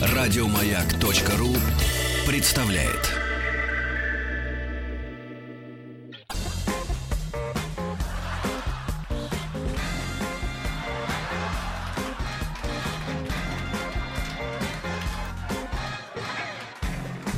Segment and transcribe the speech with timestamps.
[0.00, 1.54] Радиомаяк.ру
[2.26, 3.14] представляет.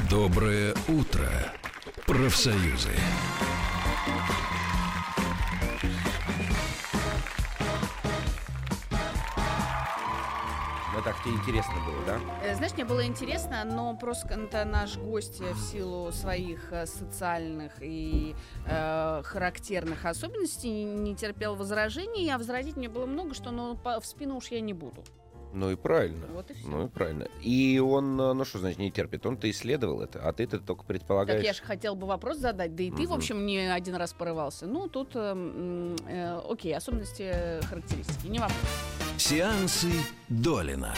[0.08, 1.30] Доброе утро,
[2.06, 2.90] профсоюзы.
[11.24, 12.20] Тебе интересно было, да?
[12.42, 18.34] Э, Знаешь, мне было интересно, но просто наш гость в силу своих э, социальных и
[18.66, 24.06] э, характерных особенностей не- терпел возражений, а возразить мне было много, что ну, по- в
[24.06, 25.02] спину уж я не буду.
[25.52, 26.26] Ну и правильно.
[26.32, 26.68] Вот и все.
[26.68, 27.26] Ну и правильно.
[27.40, 29.26] И он, э, ну что значит не терпит?
[29.26, 31.44] Он-то исследовал это, а ты-то только Так предполагаешь.
[31.44, 33.12] я же хотел бы вопрос задать, да и ты, в Мгм.
[33.14, 34.66] общем, не один раз порывался.
[34.66, 38.58] Ну, тут, э, э, окей, особенности, характеристики, не вопрос.
[39.16, 39.90] Сеансы
[40.28, 40.94] Долина.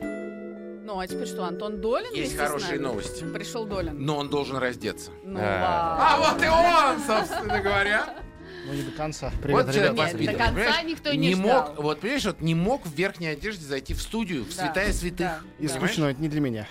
[0.00, 3.22] Ну, а теперь что, Антон Долин Есть хорошие новости.
[3.24, 4.04] Пришел Долин.
[4.04, 5.10] Но он должен раздеться.
[5.22, 6.16] Ну, А.
[6.16, 8.16] А вот и он, собственно говоря.
[8.68, 9.30] Ну, не до конца.
[9.30, 10.14] Вот Привет, человек ребят.
[10.14, 10.84] Нет, до конца понимаешь?
[10.86, 11.46] никто не ждал.
[11.68, 14.92] мог, вот понимаешь, вот не мог в верхней одежде зайти в студию, в Да, святая
[14.92, 15.18] святых.
[15.18, 15.66] да, да.
[15.66, 16.68] Исключено, это не для меня.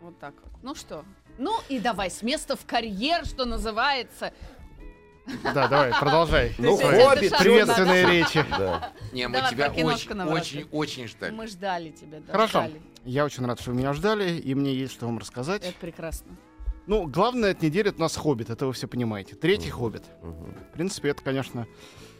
[0.00, 0.52] Вот так вот.
[0.62, 1.04] Ну что?
[1.38, 4.32] Ну и давай с места в карьер, что называется.
[5.54, 6.54] Да, давай, продолжай.
[6.58, 8.44] Ну, хоббит, Приветственные речи.
[8.50, 8.92] Да.
[9.12, 11.32] Не, мы Давай, тебя очень, очень, очень ждали.
[11.32, 12.32] Мы ждали тебя, да.
[12.32, 12.60] Хорошо.
[12.62, 12.82] ждали.
[13.04, 15.62] Я очень рад, что вы меня ждали, и мне есть что вам рассказать.
[15.62, 16.34] Это прекрасно.
[16.88, 19.36] Ну, главное это у нас «Хоббит», это вы все понимаете.
[19.36, 20.04] Третий «Хоббит».
[20.22, 21.66] В принципе, это, конечно...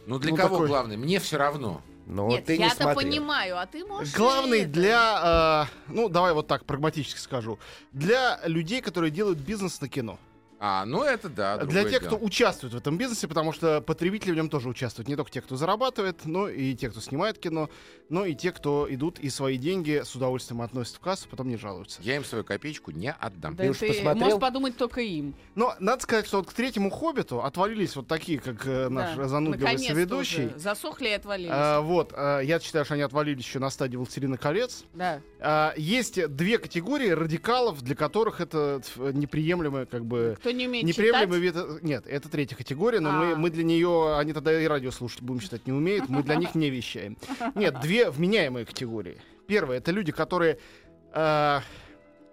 [0.05, 0.95] Ну для Ну, кого такой- главное?
[0.95, 1.81] Мне все равно.
[2.05, 3.11] Но Нет, ты не я-то смотрел.
[3.11, 4.13] понимаю, а ты можешь...
[4.15, 4.69] Главный это.
[4.71, 5.67] для...
[5.89, 7.57] э, ну, давай вот так, прагматически скажу.
[7.91, 10.19] Для людей, которые делают бизнес на кино.
[10.59, 11.57] А, ну это да.
[11.57, 12.15] Для тех, дело.
[12.17, 15.07] кто участвует в этом бизнесе, потому что потребители в нем тоже участвуют.
[15.07, 17.69] Не только те, кто зарабатывает, но и те, кто снимает кино,
[18.09, 21.55] но и те, кто идут и свои деньги с удовольствием относят в кассу, потом не
[21.55, 22.01] жалуются.
[22.01, 23.55] Я им свою копеечку не отдам.
[23.55, 24.25] Да Ты уж ты посмотрел?
[24.25, 25.33] можешь подумать только им.
[25.55, 29.27] Но надо сказать, что вот к третьему «Хоббиту» отвалились вот такие, как э, наш Да.
[29.29, 30.45] занудливый Наконец-то соведущий.
[30.47, 30.59] уже.
[30.59, 31.51] Засохли и отвалились.
[31.53, 34.83] А, вот, а, я считаю, что они отвалились еще на стадии «Властелина колец».
[34.93, 35.21] Да.
[35.39, 40.35] А, есть две категории радикалов, для которых это тьф, неприемлемое, как бы...
[40.39, 41.55] Кто не умеет Неприемлемый вид...
[41.81, 43.35] Нет, это третья категория, но мы, А.
[43.35, 44.17] мы для нее...
[44.17, 46.09] Они тогда и радио слушать, будем считать, не умеют.
[46.09, 47.17] Мы для них не вещаем.
[47.55, 49.17] Нет, две вменяемые категории.
[49.47, 50.59] Первое, это люди, которые...
[51.11, 51.61] а,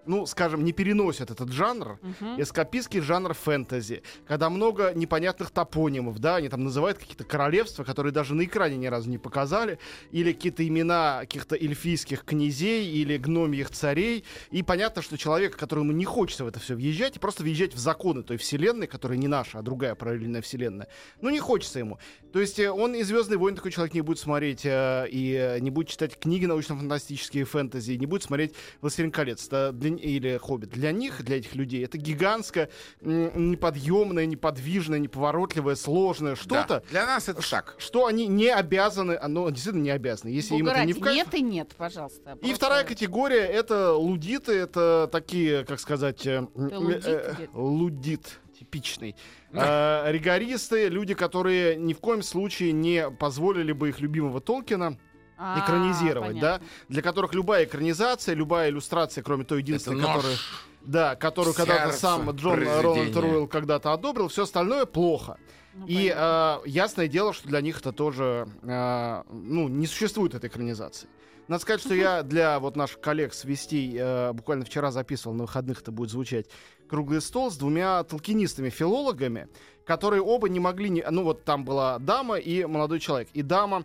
[0.07, 2.41] ну, скажем, не переносят этот жанр, Мгм.
[2.41, 8.35] эскапистский жанр фэнтези, когда много непонятных топонимов, да, они там называют какие-то королевства, которые даже
[8.35, 9.79] на экране ни разу не показали,
[10.13, 16.05] или какие-то имена каких-то эльфийских князей или гномьих царей, и понятно, что человек, которому не
[16.05, 19.59] хочется в это все въезжать, и просто въезжать в законы той вселенной, которая не наша,
[19.59, 20.89] а другая параллельная вселенная,
[21.21, 21.99] ну, не хочется ему.
[22.33, 25.59] То есть э, он и «Звездный войн» такой человек не будет смотреть, э, и э,
[25.61, 30.71] не будет читать книги научно-фантастические, фэнтези, не будет смотреть «Властелин колец» Это для- или «Хоббит».
[30.71, 32.69] Для них, для этих людей, это гигантское,
[33.01, 36.37] неподъемное, неподвижное, неповоротливое, сложное Да.
[36.37, 37.75] что-то, Для нас это так.
[37.79, 40.31] что они не обязаны, оно действительно не обязаны.
[40.31, 42.33] Если им Бога это не в кайф, Нет и нет, пожалуйста.
[42.33, 49.15] и Просто- вторая категория это лудиты, это такие, как сказать, э, э, лудит типичный.
[49.53, 54.99] Э, ригористы, люди, которые ни в коем случае не позволили бы их любимого Толкина
[55.39, 56.59] А, экранизировать, понятно.
[56.59, 60.37] да, для которых любая экранизация, любая иллюстрация, кроме той единственной, которая,
[60.83, 62.63] да, которую когда-то сам Джон.
[62.63, 65.37] Роланд Руэлл когда-то одобрил, все остальное плохо.
[65.75, 70.49] Ну, И э, ясное дело, что для них это тоже, э, ну, не существует этой
[70.49, 71.07] экранизации.
[71.49, 75.43] Надо сказать, что я для вот наших коллег с Вестей э, буквально вчера записывал, на
[75.43, 76.47] выходных это будет звучать,
[76.89, 79.49] круглый стол с двумя толкинистами-филологами,
[79.85, 80.89] которые оба не могли...
[80.89, 83.29] Не, ну вот там была дама и молодой человек.
[83.35, 83.85] И дама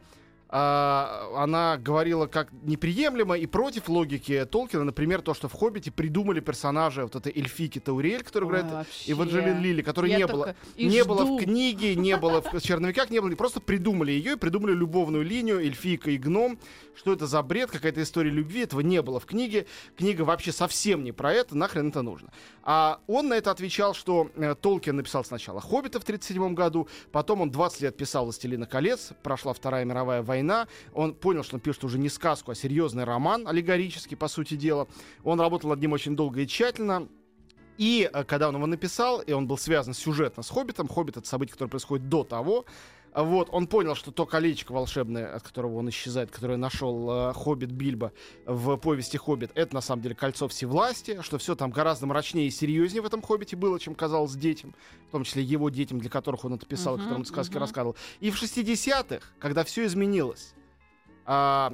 [0.51, 4.83] она говорила как неприемлемо и против логики Толкина.
[4.83, 9.11] Например, то, что в «Хоббите» придумали персонажа вот этой эльфики Таурель, которая Ой, играет вообще.
[9.11, 13.21] Эванжелин Лили, которой Я не было, не было в книге, не было в черновиках, не
[13.21, 16.59] было, просто придумали ее и придумали любовную линию эльфийка и гном.
[16.93, 19.65] Что это за бред, какая-то история любви, этого не было в книге.
[19.97, 22.29] Книга вообще совсем не про это, нахрен это нужно.
[22.63, 27.41] А он на это отвечал, что э, Толкин написал сначала «Хоббита» в 1937 году, потом
[27.41, 30.40] он 20 лет писал «Властелина колец», прошла Вторая мировая война,
[30.93, 34.87] он понял, что он пишет уже не сказку, а серьезный роман, аллегорический, по сути дела.
[35.23, 37.07] Он работал над ним очень долго и тщательно,
[37.77, 41.27] и э, когда он его написал, и он был связан сюжетно с «Хоббитом», «Хоббит»— это
[41.27, 42.65] событие, которое происходит до того,
[43.13, 47.71] Вот, он понял, что то колечко волшебное, от которого он исчезает, которое нашел э, Хоббит
[47.71, 48.13] Бильбо
[48.45, 52.51] в повести Хоббит, это на самом деле кольцо всевластия, что все там гораздо мрачнее и
[52.51, 54.73] серьезнее в этом Хоббите было, чем казалось детям,
[55.09, 57.59] в том числе его детям, для которых он это писал, Мгм, которым сказки мгм.
[57.61, 57.95] рассказывал.
[58.21, 60.53] И в 60-х, когда все изменилось,
[61.25, 61.73] а,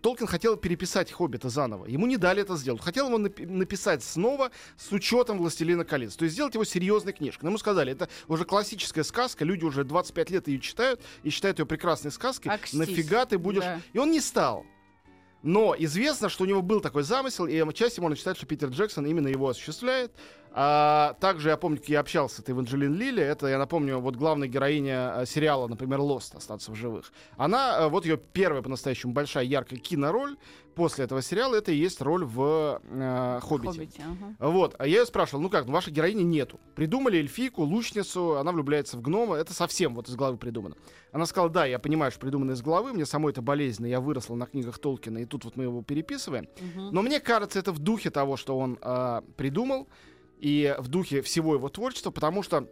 [0.00, 1.86] Толкин хотел переписать Хоббита заново.
[1.86, 2.82] Ему не дали это сделать.
[2.82, 6.16] Хотел его напи- написать снова с учетом Властелина колец.
[6.16, 7.44] То есть сделать его серьезной книжкой.
[7.44, 11.58] Но ему сказали, это уже классическая сказка, люди уже 25 лет ее читают и считают
[11.58, 12.52] ее прекрасной сказкой.
[12.52, 12.78] Окстись.
[12.78, 13.62] Нафига ты будешь...
[13.62, 13.80] Да.
[13.92, 14.66] И он не стал.
[15.44, 19.04] Но известно, что у него был такой замысел, и часть можно считать, что Питер Джексон
[19.04, 20.10] именно его осуществляет.
[20.56, 23.20] А, также я помню, как я общался с этой Эванджелин Лили.
[23.20, 26.32] Это, я напомню, вот главная героиня э, сериала, например, «Лост.
[26.36, 27.12] Остаться в живых».
[27.36, 30.36] Она, э, вот ее первая по-настоящему большая, яркая кинороль
[30.76, 33.72] после этого сериала, это и есть роль в э, «Хоббите».
[33.72, 34.50] Хоббите, ага.
[34.52, 36.60] Вот, а я ее спрашивал, ну как, ну вашей героини нету.
[36.76, 40.76] Придумали эльфийку, лучницу, она влюбляется в гнома, это совсем вот из головы придумано.
[41.10, 44.36] Она сказала, да, я понимаю, что придумано из головы, мне самой это болезненно, я выросла
[44.36, 46.46] на книгах Толкина, и тут вот мы его переписываем.
[46.60, 46.90] Мгм.
[46.92, 49.88] Но мне кажется, это в духе того, что он а, придумал,
[50.38, 52.68] и в духе всего его творчества, потому что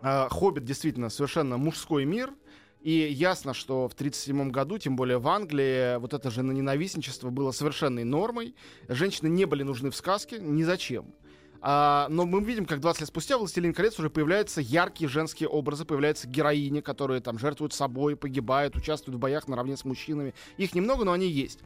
[0.00, 2.32] а, «Хоббит» действительно совершенно мужской мир,
[2.80, 7.50] и ясно, что в 1937 году, тем более в Англии, вот это же ненавистничество было
[7.50, 8.54] совершенной нормой.
[8.86, 11.12] Женщины не были нужны в сказке ни зачем.
[11.60, 15.48] А, но мы видим, как 20 лет спустя в «Властелин колец» уже появляются яркие женские
[15.48, 20.34] образы, появляются героини, которые там жертвуют собой, погибают, участвуют в боях наравне с мужчинами.
[20.56, 21.58] Их немного, но они есть.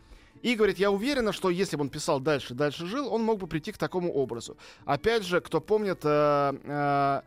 [0.43, 3.47] И говорит, я уверена, что если бы он писал дальше, дальше жил, он мог бы
[3.47, 4.56] прийти к такому образу.
[4.85, 7.23] Опять же, кто помнит, э, э,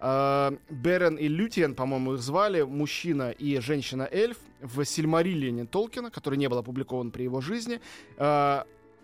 [0.00, 6.48] э, Берен и Лютиен, по-моему, их звали, мужчина и женщина-эльф в Сильмариллине Толкина, который не
[6.48, 7.80] был опубликован при его жизни.
[8.16, 8.62] Э,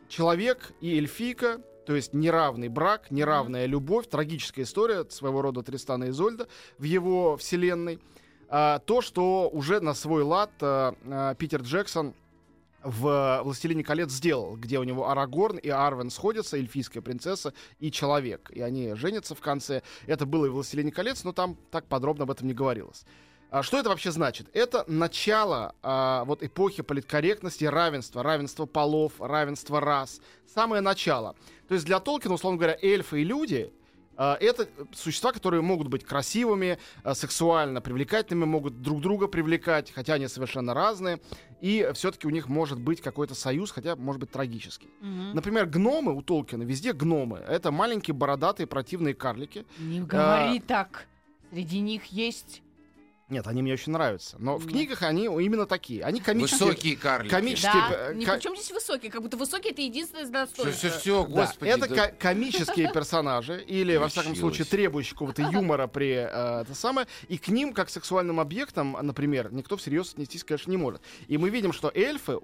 [0.09, 6.11] человек и эльфийка, то есть неравный брак, неравная любовь, трагическая история своего рода Тристана и
[6.11, 6.49] Изольда
[6.79, 8.01] в его вселенной.
[8.49, 12.15] А, то, что уже на свой лад а, а, Питер Джексон
[12.87, 18.51] в «Властелине колец» сделал, где у него Арагорн и Арвен сходятся, эльфийская принцесса и человек.
[18.53, 19.83] И они женятся в конце.
[20.07, 23.05] Это было и в «Властелине колец», но там так подробно об этом не говорилось.
[23.51, 24.49] А что это вообще значит?
[24.53, 30.21] Это начало а, вот эпохи политкорректности, равенства, равенства полов, равенства рас.
[30.53, 31.37] Самое начало.
[31.69, 33.73] То есть для Толкина, условно говоря, эльфы и люди
[34.17, 40.29] это существа, которые могут быть красивыми, а, сексуально привлекательными, могут друг друга привлекать, хотя они
[40.29, 41.21] совершенно разные.
[41.61, 44.91] И все-таки у них может быть какой-то союз, хотя может быть трагический.
[45.01, 45.35] Мгм.
[45.35, 47.39] Например, гномы у Толкина, везде гномы.
[47.39, 49.67] Это маленькие бородатые противные карлики.
[49.79, 51.07] Не А, говори так.
[51.51, 52.63] Среди них есть...
[53.29, 54.37] Нет, они мне очень нравятся.
[54.39, 54.71] Но в Да.
[54.71, 56.05] книгах они именно такие.
[56.05, 56.69] Они комические.
[56.69, 57.31] Высокие карлики.
[57.33, 59.09] комические, Да, э, ни ка- при чем здесь высокий?
[59.09, 60.73] Как будто высокий это единственное Все, достоинство.
[60.91, 61.69] все, все, Да, господи.
[61.71, 61.97] это да.
[62.09, 67.09] ко- комические персонажи, или, во всяком случае, требующие какого-то юмора при э, это самое.
[67.27, 71.03] И к ним, как к сексуальным объектам, например, никто всерьез отнестись, конечно, не может.
[71.27, 72.39] И мы видим, что эльфы,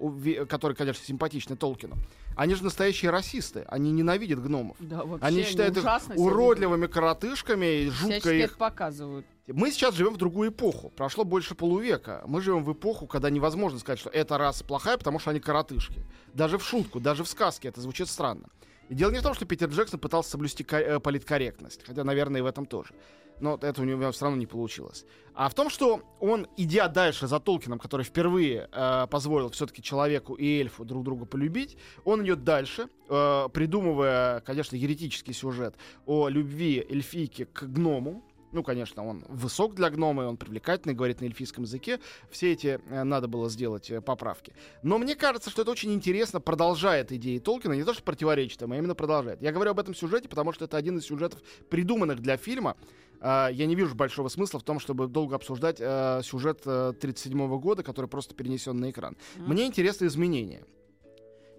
[0.49, 1.95] которые, конечно, симпатичны Толкину,
[2.35, 3.63] они же настоящие расисты.
[3.69, 4.75] Они ненавидят гномов.
[4.79, 5.85] Да, вообще, Они считают их
[6.17, 9.25] уродливыми коротышками, и жутко Всячески их показывают.
[9.47, 10.89] Мы сейчас живем в другую эпоху.
[10.95, 12.23] Прошло больше полувека.
[12.25, 16.05] Мы живем в эпоху, когда невозможно сказать, что эта раса плохая, потому что они коротышки.
[16.33, 18.47] Даже в шутку, даже в сказке это звучит странно.
[18.87, 22.41] И дело не в том, что Питер Джексон пытался соблюсти э, политкорректность, хотя, наверное, и
[22.41, 22.93] в этом тоже.
[23.41, 25.05] Но это у него все равно не получилось.
[25.33, 30.35] А в том, что он, идя дальше за Толкином, который впервые э, позволил все-таки человеку
[30.35, 35.75] и эльфу друг друга полюбить, он идет дальше, э, придумывая, конечно, еретический сюжет
[36.05, 38.23] о любви эльфийки к гному,
[38.53, 41.99] ну, конечно, он высок для гнома, и он привлекательный, говорит на эльфийском языке.
[42.29, 44.53] Все эти э, надо было сделать э, поправки.
[44.83, 48.71] Но мне кажется, что это очень интересно продолжает идеи Толкина, не то, что противоречит им,
[48.71, 49.41] а именно продолжает.
[49.41, 52.77] Я говорю об этом сюжете, потому что это один из сюжетов, придуманных для фильма.
[53.19, 57.81] А, я не вижу большого смысла в том, чтобы долго обсуждать э, сюжет 1937 года,
[57.81, 59.17] который просто перенесен на экран.
[59.37, 60.63] Мне интересны изменения.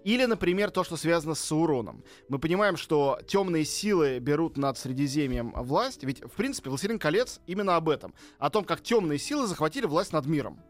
[0.05, 2.03] Или, например, то, что связано с Сауроном.
[2.29, 6.03] Мы понимаем, что темные силы берут над Средиземьем власть.
[6.03, 8.13] Ведь, в принципе, «Властелин колец» именно об этом.
[8.37, 10.61] О том, как темные силы захватили власть над миром.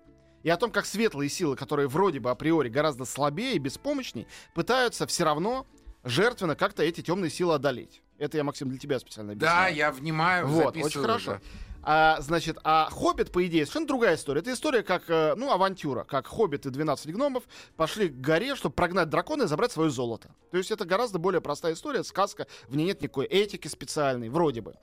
[0.43, 5.05] И о том, как светлые силы, которые вроде бы априори гораздо слабее и беспомощней, пытаются
[5.05, 5.67] все равно
[6.05, 8.03] жертвенно как-то эти темные силы одолеть.
[8.17, 9.63] Это я, Максим, для тебя специально объясняю.
[9.63, 11.31] Да, я внимаю, Вот, очень хорошо.
[11.31, 11.41] да.
[11.87, 14.41] А, значит, а Хоббит, по идее, совершенно другая история.
[14.41, 16.03] Это история как, э, ну, авантюра.
[16.03, 17.43] Как Хоббит и 12 гномов
[17.77, 20.31] пошли к горе, чтобы прогнать дракона и забрать свое золото.
[20.49, 22.47] То есть это гораздо более простая история, сказка.
[22.67, 24.73] В ней нет никакой этики специальной, вроде бы.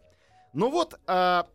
[0.53, 1.49] Ну вот, а,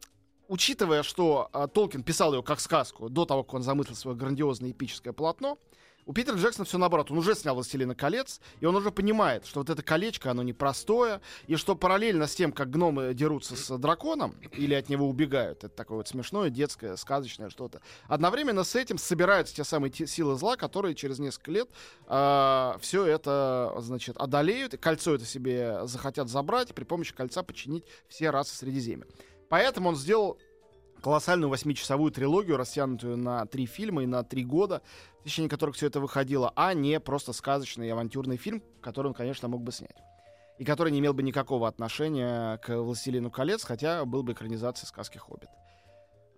[0.49, 4.71] учитывая, что а, Толкин писал ее как сказку до того, как он замыслил свое грандиозное
[4.71, 5.57] эпическое полотно,
[6.07, 7.11] у Питера Джексона все наоборот.
[7.11, 11.21] Он уже снял «Властелина колец», и он уже понимает, что вот это колечко, оно непростое,
[11.47, 15.69] и что параллельно с тем, как гномы дерутся с драконом или от него убегают, это
[15.69, 20.95] такое вот смешное, детское, сказочное что-то, одновременно с этим собираются те самые силы зла, которые
[20.95, 21.69] через несколько лет
[22.05, 27.83] все это, значит, одолеют, и кольцо это себе захотят забрать, и при помощи кольца подчинить
[28.07, 29.05] все расы Средиземья.
[29.49, 30.37] Поэтому он сделал
[31.01, 34.81] колоссальную восьмичасовую трилогию, растянутую на три фильма и на три года,
[35.21, 39.13] в течение которых все это выходило, а не просто сказочный и авантюрный фильм, который он,
[39.13, 39.97] конечно, мог бы снять.
[40.57, 45.17] И который не имел бы никакого отношения к «Властелину колец», хотя был бы экранизацией сказки
[45.17, 45.49] «Хоббит».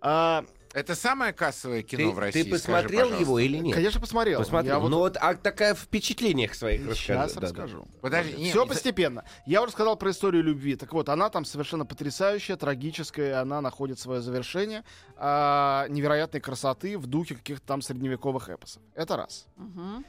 [0.02, 2.42] А, Это самое кассовое кино Ты, в России.
[2.44, 3.22] ты скажи, посмотрел пожалуйста.
[3.24, 3.74] его или нет?
[3.74, 4.38] Конечно, посмотрел.
[4.38, 4.74] Посмотрел.
[4.74, 7.34] Я вот Ну вот а такая в впечатлениях своих сейчас расскажи.
[7.34, 7.46] Да, да.
[7.64, 7.88] расскажу.
[8.00, 9.24] Подожди, не, Все не- постепенно.
[9.46, 10.76] Я уже сказал про историю любви.
[10.76, 13.40] Так вот, она там совершенно потрясающая, трагическая.
[13.40, 14.84] Она находит свое завершение
[15.16, 18.80] а, невероятной красоты в духе каких-то там средневековых эпосов.
[18.94, 19.46] Это раз.
[19.56, 20.04] Мгм.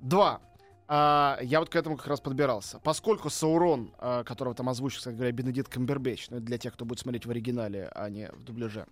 [0.00, 0.40] Два.
[0.86, 2.78] А, я вот к этому как раз подбирался.
[2.84, 6.84] Поскольку Саурон, а, которого там озвучил, кстати говоря, Бенедикт Камбербэтч, ну, это для тех, кто
[6.84, 8.86] будет смотреть в оригинале, а не в дубляже.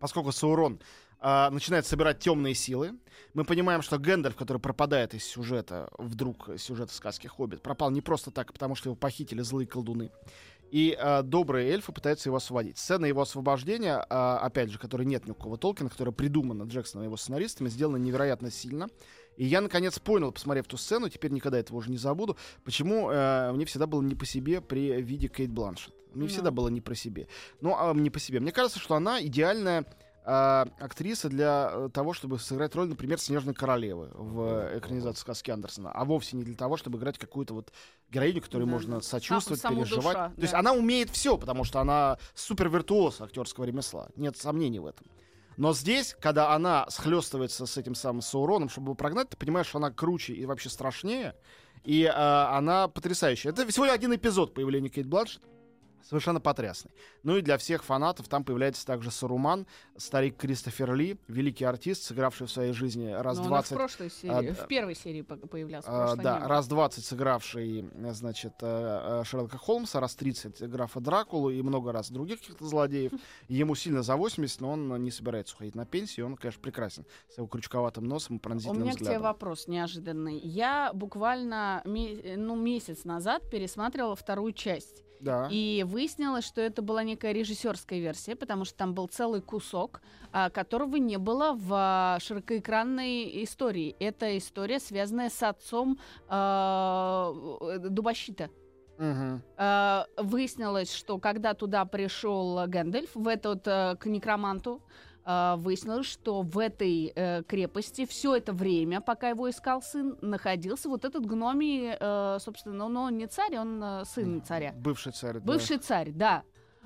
[0.00, 0.80] Поскольку Саурон
[1.20, 2.94] а, начинает собирать темные силы,
[3.34, 8.30] мы понимаем, что Гэндальф, который пропадает из сюжета, вдруг сюжета сказки «Хоббит», пропал не просто
[8.30, 10.10] так, потому что его похитили злые колдуны.
[10.70, 12.78] И а, добрые эльфы пытаются его освободить.
[12.78, 17.04] Сцена его освобождения, а, опять же, которой нет ни у кого Толкина, которая придумана Джексоном
[17.04, 18.88] и его сценаристами, сделана невероятно сильно.
[19.40, 23.52] И я наконец понял, посмотрев ту сцену, теперь никогда этого уже не забуду, почему э,
[23.52, 25.94] мне всегда было не по себе при виде Кейт Бланшет.
[26.12, 26.28] Мне Ну.
[26.28, 27.26] всегда было не про себе.
[27.62, 28.40] Ну, а не по себе.
[28.40, 29.86] Мне кажется, что она идеальная
[30.26, 30.30] э,
[30.78, 36.04] актриса для э, того, чтобы сыграть роль, например, Снежной королевы в экранизации сказки Андерсона, а
[36.04, 37.72] вовсе не для того, чтобы играть какую-то вот
[38.10, 38.70] героиню, которой Да.
[38.72, 40.04] можно сочувствовать, Саму переживать.
[40.04, 40.58] душа, То есть да.
[40.58, 44.08] она умеет все, потому что она супер виртуоз актерского ремесла.
[44.16, 45.06] Нет сомнений в этом.
[45.60, 49.76] Но здесь, когда она схлестывается с этим самым Сауроном, чтобы его прогнать, ты понимаешь, что
[49.76, 51.34] она круче и вообще страшнее.
[51.84, 53.52] И э, она потрясающая.
[53.52, 55.42] Это всего один эпизод появления Кейт Бланшет.
[56.02, 56.90] Совершенно потрясный.
[57.22, 59.66] Ну и для всех фанатов там появляется также Саруман,
[59.96, 64.10] старик Кристофер Ли, великий артист, сыгравший в своей жизни раз Но и 20 в прошлой
[64.10, 65.88] серии, а, в первой серии по- появлялся.
[65.90, 71.50] а, да, не раз 20 сыгравший, значит, э, э, Шерлока Холмса, раз 30 графа Дракулу
[71.50, 73.12] и много раз других каких-то злодеев.
[73.48, 76.26] Ему сильно за 80, но он не собирается уходить на пенсию.
[76.26, 79.22] Он, конечно, прекрасен с его крючковатым носом и У пронзительным меня к тебе взглядом.
[79.24, 80.38] вопрос неожиданный.
[80.38, 85.04] Я буквально ну, месяц назад пересматривала вторую часть.
[85.20, 85.48] Да.
[85.50, 90.00] И выяснилось, что это была некая режиссерская версия, потому что там был целый кусок,
[90.32, 93.94] а, которого не было в а, широкоэкранной истории.
[94.00, 95.98] Это история, связанная с отцом
[96.28, 98.48] а, э, Дубощита.
[98.98, 99.42] Мгм.
[99.56, 104.82] А, выяснилось, что когда туда пришел Гэндальф, в этот э, к некроманту,
[105.56, 111.04] выяснилось, что в этой э, крепости все это время, пока его искал сын, находился вот
[111.04, 114.72] этот гномий, э, собственно, ну, он не царь, он э, сын царя.
[114.76, 115.34] Бывший царь.
[115.34, 115.40] да.
[115.40, 116.42] Бывший царь, да.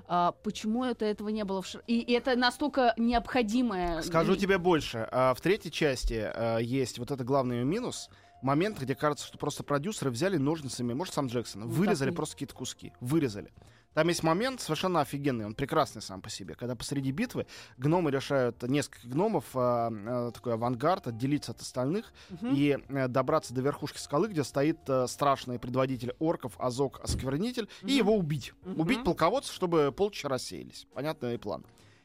[0.07, 4.03] А, почему это этого не было в Шр- И это настолько необходимое.
[4.03, 5.09] Скажу тебе больше.
[5.11, 8.11] А, В третьей части а, есть вот это главный минус.
[8.43, 12.17] Момент, где кажется, что просто продюсеры взяли ножницами, может, сам Джексон, Ну, вырезали такой.
[12.17, 12.93] просто какие-то куски.
[13.01, 13.51] Вырезали.
[13.95, 16.55] Там есть момент совершенно офигенный, он прекрасный сам по себе.
[16.55, 17.47] Когда посреди битвы
[17.79, 22.55] гномы решают, несколько гномов, а, а, такой авангард, отделиться от остальных Мгм.
[22.55, 27.87] и э, добраться до верхушки скалы, где стоит э, страшный предводитель орков Азок Осквернитель, и
[27.87, 27.95] Мгм.
[27.95, 28.53] его убить.
[28.65, 28.81] Мгм.
[28.81, 30.87] Убить полководца, чтобы полчища рассеялись.
[30.93, 31.65] Понятный план.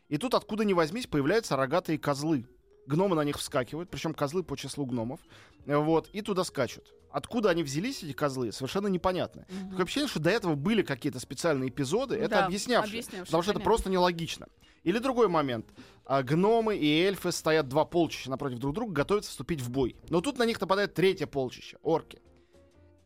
[0.09, 2.45] И тут откуда ни возьмись появляются рогатые козлы.
[2.87, 5.19] Гномы на них вскакивают, причем козлы по числу гномов.
[5.65, 6.93] Вот, и туда скачут.
[7.11, 9.45] Откуда они взялись, эти козлы, совершенно непонятно.
[9.49, 9.69] Мгм.
[9.71, 12.91] Такое ощущение, что до этого были какие-то специальные эпизоды, это Да, объяснявшие.
[12.99, 14.47] объяснявшие, Потому что это просто нелогично.
[14.83, 15.65] Или другой момент.
[16.05, 19.95] А, гномы и эльфы стоят два полчища напротив друг друга, готовятся вступить в бой.
[20.09, 22.21] Но тут на них нападает третье полчище, орки.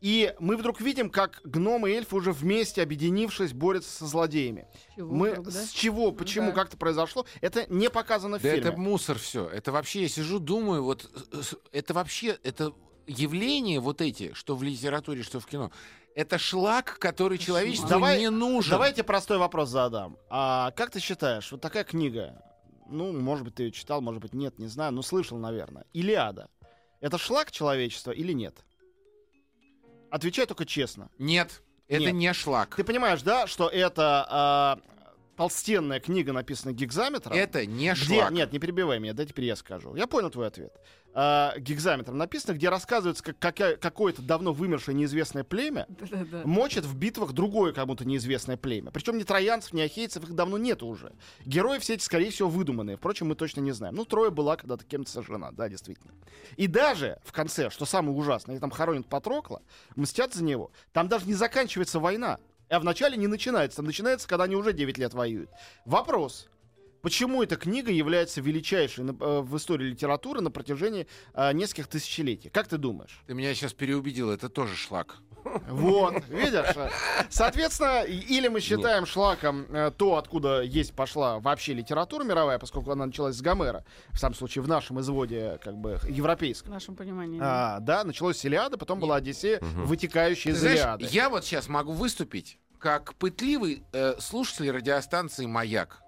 [0.04, 4.68] И мы вдруг видим, как гномы и эльфы уже вместе, объединившись, борются со злодеями.
[4.90, 5.50] С чего мы вдруг, да?
[5.52, 6.52] с чего, почему, Да.
[6.52, 8.68] как это произошло, это не показано в Да фильме.
[8.68, 9.48] это мусор все.
[9.48, 11.40] Это вообще, я сижу, думаю, вот э,
[11.72, 12.74] это вообще, это
[13.06, 15.70] явления вот эти, что в литературе, что в кино,
[16.14, 18.72] это шлак, который человечеству Давай- не нужен.
[18.72, 20.18] Давайте простой вопрос задам.
[20.28, 22.42] А как ты считаешь, вот такая книга,
[22.90, 25.86] ну, может быть, ты ее читал, может быть, нет, не знаю, но слышал, наверное.
[25.94, 26.50] Илиада.
[27.00, 28.54] Это шлак человечества или нет?
[30.14, 31.10] Отвечай только честно.
[31.18, 32.14] Нет, это Нет.
[32.14, 32.76] не шлак.
[32.76, 34.78] Ты понимаешь, да, что это а,
[35.36, 37.36] толстенная книга, написанная гигзаметром.
[37.36, 38.18] Это не где...
[38.20, 38.30] шлак.
[38.30, 39.96] Нет, не перебивай меня, да теперь я скажу.
[39.96, 40.72] Я понял твой ответ.
[41.16, 46.42] А, гигзаметром написано, где рассказывается, как какое-то давно вымершее неизвестное племя Да-да-да.
[46.44, 48.90] мочат в битвах другое кому-то неизвестное племя.
[48.90, 51.12] Причем ни троянцев, ни ахейцев, их давно нет уже.
[51.44, 52.96] Герои все эти, скорее всего, выдуманные.
[52.96, 53.94] Впрочем, мы точно не знаем.
[53.94, 56.12] Ну, Троя была когда-то кем-то сожжена, да, действительно.
[56.56, 59.62] И даже в конце, что самое ужасное, они там хоронят Патрокла,
[59.94, 62.38] мстят за него, там даже не заканчивается война.
[62.70, 63.76] А вначале не начинается.
[63.76, 65.50] Там начинается, когда они уже 9 лет воюют.
[65.84, 66.48] Вопрос.
[67.04, 72.48] Почему эта книга является величайшей э, в истории литературы на протяжении э, нескольких тысячелетий?
[72.48, 73.22] Как ты думаешь?
[73.26, 75.18] Ты меня сейчас переубедил, это тоже шлак.
[75.68, 76.74] Вот, видишь?
[77.28, 83.04] Соответственно, или мы считаем шлаком э, то, откуда есть пошла вообще литература мировая, поскольку она
[83.04, 86.72] началась с Гомера, в самом случае в нашем изводе как бы В европейском.
[86.72, 87.38] нашем понимании.
[87.42, 91.04] А, да, началось с Илиады, потом была Одиссея, вытекающая Ты из знаешь, Илиады.
[91.10, 96.00] я вот сейчас могу выступить как пытливый э, слушатель радиостанции «Маяк»,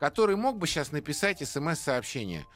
[0.00, 2.46] который мог бы сейчас написать смс-сообщение.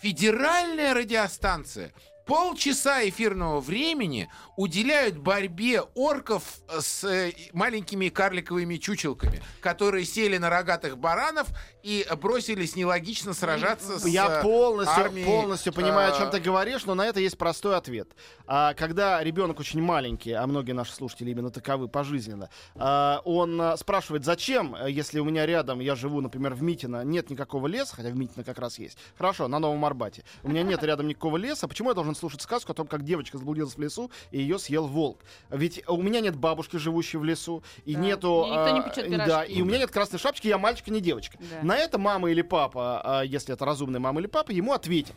[0.00, 1.92] Федеральная радиостанция
[2.24, 10.96] полчаса эфирного времени уделяют борьбе орков с э, маленькими карликовыми чучелками, которые сели на рогатых
[10.96, 11.48] баранов
[11.84, 16.40] и бросились нелогично сражаться с Я э, полностью, армией, полностью понимаю, о чем э, ты
[16.40, 18.08] говоришь, но на это есть простой ответ.
[18.46, 23.76] А, когда ребенок очень маленький, а многие наши слушатели именно таковы пожизненно, а, он а,
[23.76, 27.94] спрашивает, зачем, э, если у меня рядом, я живу, например, в Митино, нет никакого леса,
[27.96, 28.96] хотя в Митино как раз есть.
[29.18, 30.24] Хорошо, на Новом Арбате.
[30.42, 33.36] У меня нет рядом никакого леса, почему я должен слушать сказку о том, как девочка
[33.36, 35.20] заблудилась в лесу и ее съел волк?
[35.50, 38.00] Ведь у меня нет бабушки, живущей в лесу, и Да.
[38.00, 38.46] нету...
[38.46, 39.52] И никто не а, печет Да, пирожки.
[39.52, 41.36] и у меня нет красной шапочки, я мальчик, а не девочка.
[41.38, 41.73] Да.
[41.74, 45.16] На это мама или папа, а, если это разумная мама или папа, ему ответят.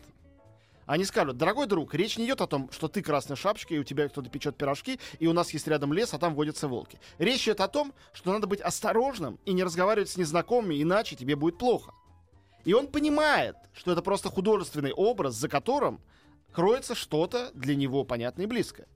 [0.86, 3.84] Они скажут, дорогой друг, речь не идет о том, что ты красная шапочка, и у
[3.84, 6.98] тебя кто-то печет пирожки, и у нас есть рядом лес, а там водятся волки.
[7.18, 11.36] Речь идет о том, что надо быть осторожным и не разговаривать с незнакомыми, иначе тебе
[11.36, 11.94] будет плохо.
[12.64, 16.00] И он понимает, что это просто художественный образ, за которым
[16.50, 18.88] кроется что-то для него понятное и близкое.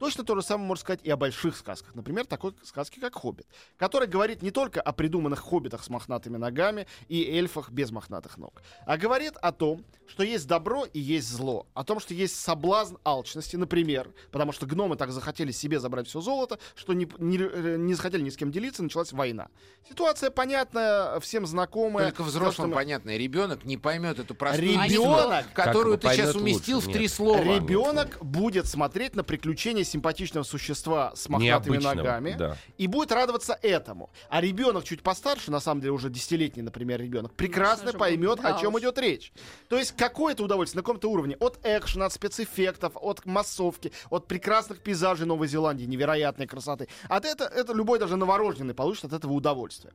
[0.00, 1.94] Точно то же самое можно сказать и о больших сказках.
[1.94, 6.86] Например, такой сказке, как «Хоббит», который говорит не только о придуманных хоббитах с мохнатыми ногами
[7.08, 11.66] и эльфах без мохнатых ног, а говорит о том, что есть добро и есть зло,
[11.74, 16.22] о том, что есть соблазн алчности, например, потому что гномы так захотели себе забрать все
[16.22, 19.48] золото, что не, не, э, не захотели ни с кем делиться, началась война.
[19.86, 22.06] Ситуация понятная, всем знакомая.
[22.06, 23.14] Только взрослым мы- понятно.
[23.16, 27.12] Ребенок не поймет эту простую Ребенок, истину, которую ты сейчас уместил лучше, в три нет.
[27.12, 27.42] слова.
[27.42, 32.56] Ребенок будет смотреть на приключения симпатичного существа с мохнатыми ногами да.
[32.78, 34.10] и будет радоваться этому.
[34.28, 38.40] А ребенок чуть постарше, на самом деле уже десятилетний, например, ребенок, прекрасно Конечно же, поймет,
[38.42, 38.80] да о чем уж.
[38.80, 39.32] идет речь.
[39.68, 41.36] То есть какое-то удовольствие на каком-то уровне.
[41.40, 46.88] От экшена, от спецэффектов, от массовки, от прекрасных пейзажей Новой Зеландии, невероятной красоты.
[47.08, 49.92] От это, это любой даже новорожденный получит от этого удовольствие.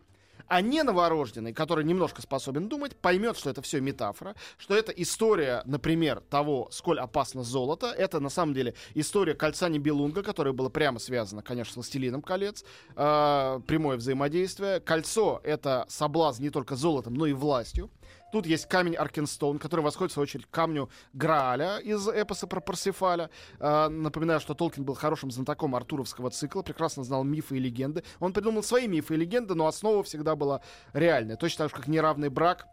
[0.47, 5.63] А не новорожденный, который немножко способен думать, поймет, что это все метафора, что это история,
[5.65, 7.87] например, того, сколь опасно золото.
[7.87, 12.63] Это на самом деле история кольца Нибелунга, которое было прямо связано, конечно, с «Властелином колец».
[12.95, 14.79] Э, прямое взаимодействие.
[14.79, 17.89] Кольцо— это соблазн не только золотом, но и властью.
[18.31, 22.59] Тут есть камень Аркенстоун, который восходит, в свою очередь, к камню Грааля из эпоса про
[22.59, 23.29] Парсифаля.
[23.59, 28.03] Э, напоминаю, что Толкин был хорошим знатоком артуровского цикла, прекрасно знал мифы и легенды.
[28.19, 30.61] Он придумал свои мифы и легенды, но основа всегда была
[30.93, 31.37] реальная.
[31.37, 32.67] Точно так же, как неравный брак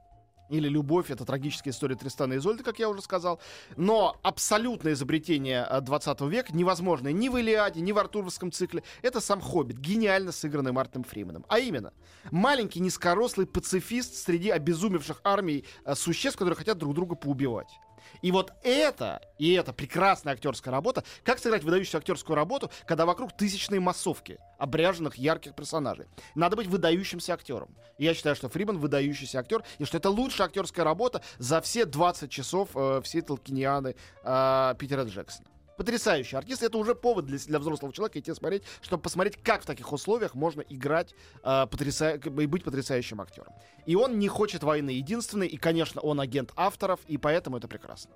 [0.52, 3.40] или любовь, это трагическая история Тристана и Изольды, как я уже сказал.
[3.76, 9.20] Но абсолютное изобретение э, 20 века, невозможное ни в Илиаде, ни в Артуровском цикле, это
[9.20, 11.46] сам Хоббит, гениально сыгранный Мартином Фрименом.
[11.48, 11.92] А именно,
[12.30, 17.80] маленький низкорослый пацифист среди обезумевших армий э, существ, которые хотят друг друга поубивать.
[18.22, 21.04] И вот это, и это прекрасная актерская работа.
[21.24, 26.06] Как сыграть выдающуюся актерскую работу, когда вокруг тысячные массовки обряженных ярких персонажей?
[26.34, 27.76] Надо быть выдающимся актером.
[27.98, 32.30] Я считаю, что Фриман выдающийся актер, и что это лучшая актерская работа за все 20
[32.30, 35.51] часов э, всей Толкинианы э, Питера Джексона.
[35.76, 36.62] Потрясающий артист.
[36.62, 40.34] Это уже повод для, для взрослого человека идти смотреть, чтобы посмотреть, как в таких условиях
[40.34, 43.52] можно играть э, потряса- и быть потрясающим актером.
[43.86, 48.12] И он не хочет войны единственный, и, конечно, он агент авторов, и поэтому это прекрасно.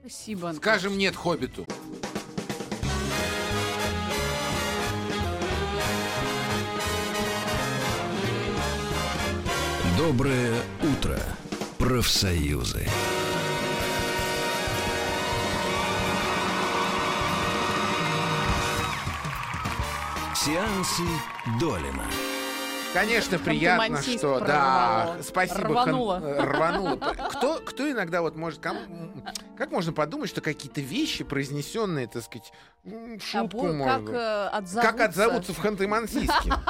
[0.00, 0.62] Спасибо, Антон.
[0.62, 1.66] Скажем нет хоббиту.
[9.96, 11.18] Доброе утро,
[11.78, 12.86] профсоюзы.
[20.44, 21.04] Сеансы
[21.58, 22.04] Долина.
[22.92, 25.68] Конечно, приятно, что да, спасибо.
[25.68, 26.20] Рвануло.
[26.20, 26.96] Хан- рвануло.
[27.30, 28.80] Кто, кто иногда вот может кому-
[29.56, 32.52] Как можно подумать, что какие-то вещи, произнесенные, так сказать,
[32.84, 34.10] в шутку Обо- как можно...
[34.10, 34.92] э, отзовутся.
[34.92, 36.54] Как отзовутся в Ханты-Мансийске?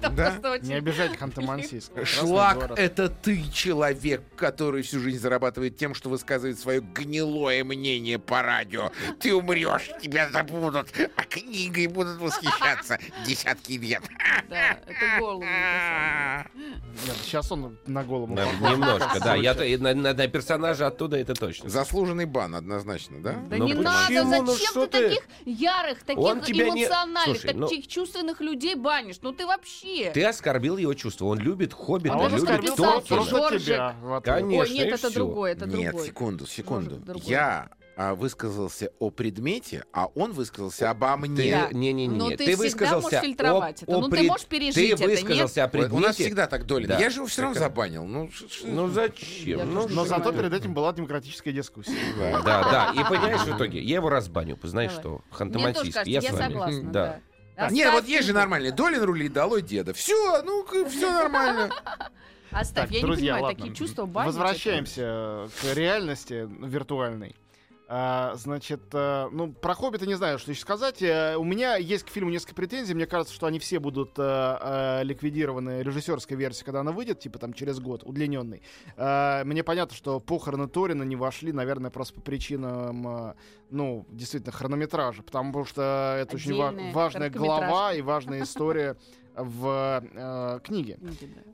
[0.00, 0.38] Да?
[0.62, 2.04] Не обижайте Ханты-Мансийск.
[2.04, 8.42] Шлак это ты, человек, который всю жизнь зарабатывает тем, что высказывает свое гнилое мнение по
[8.42, 8.92] радио.
[9.20, 14.02] Ты умрешь, тебя забудут, а книгой будут восхищаться десятки лет.
[14.48, 15.44] Да, это голову
[17.34, 18.34] сейчас он на голову.
[18.34, 19.34] Немножко, да.
[19.34, 21.68] Я на персонажа оттуда это точно.
[21.68, 23.32] Заслуженный бан, однозначно, да?
[23.48, 23.82] Да Ну не почему?
[23.84, 25.08] надо, Ну зачем что ты ты?
[25.08, 29.16] таких ярых, Он таких тебя не- эмоциональных, Слушай, ну- таких чувственных людей банишь?
[29.22, 30.10] Ну ты вообще...
[30.12, 31.26] Ты оскорбил его чувства.
[31.26, 32.46] Он любит Хоббита, А он любит
[33.06, 33.88] просто тебя.
[33.88, 34.24] ответ.
[34.24, 34.62] Конечно.
[34.62, 35.10] Ой, нет, это всё.
[35.10, 36.06] другой, это Нет, другой.
[36.06, 37.02] секунду, секунду.
[37.06, 37.24] Может.
[37.24, 41.50] Я а, высказался о предмете, а он высказался обо Ты, мне.
[41.52, 41.68] Да.
[41.72, 43.96] не-не-не, Но ты, ты всегда высказался можешь фильтровать о- это.
[43.96, 45.20] о Ну, ты пред- можешь пережить Ты это, нет?
[45.22, 46.22] высказался о Вот У нас предмете.
[46.24, 46.88] всегда так, Долин.
[46.88, 46.98] Да.
[46.98, 48.04] Я же его все равно забанил.
[48.04, 48.30] Ну,
[48.64, 49.58] Ну зачем?
[49.58, 50.50] Я Ну, Но зато понимаю.
[50.50, 51.92] перед этим была демократическая дискуссия.
[52.18, 52.92] Да, да.
[53.00, 54.58] И понимаешь, в итоге я его разбаню.
[54.62, 55.22] Знаешь что?
[55.36, 56.52] Кажется, Я я с вами.
[56.52, 57.20] согласна, Да.
[57.56, 57.70] да.
[57.70, 58.40] Не, вот есть же его.
[58.40, 58.72] нормальный.
[58.72, 59.94] Долин рулит, долой деда.
[59.94, 61.70] Все, ну, все нормально.
[62.50, 63.58] Оставь, Так, я друзья, не понимаю, ладно.
[63.58, 64.06] такие чувства.
[64.06, 67.34] Возвращаемся к реальности виртуальной.
[67.86, 71.02] А, значит, э, ну, про Хоббита не знаю, что еще сказать.
[71.02, 72.94] Э, У меня есть к фильму несколько претензий.
[72.94, 77.52] Мне кажется, что они все будут э, ликвидированы режиссерской версией, когда она выйдет, типа там
[77.52, 78.62] через год, удлиненный.
[78.96, 83.34] Мне понятно, что похороны Торина не вошли, наверное, просто по причинам,
[83.70, 87.66] ну, действительно, хронометража, потому что это очень ва- Отдельная важная короткометражка.
[87.68, 88.96] глава и важная история
[89.36, 90.98] в э, книге.